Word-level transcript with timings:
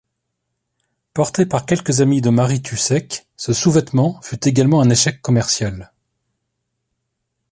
Porté 1.13 1.45
par 1.45 1.67
quelques 1.67 2.01
amies 2.01 2.21
de 2.21 2.31
Marie 2.31 2.63
Tucek, 2.63 3.27
ce 3.37 3.53
sous-vêtement 3.53 4.19
fut 4.23 4.47
également 4.47 4.81
un 4.81 4.89
échec 4.89 5.21
commercial. 5.21 5.91